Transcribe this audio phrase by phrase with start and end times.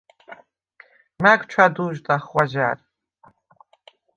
[1.21, 2.77] მა̈გ ჩვა̈დუ̄ჟდახ ღვაჟა̈რ.